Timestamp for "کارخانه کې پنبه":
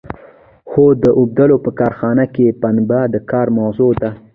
1.79-2.99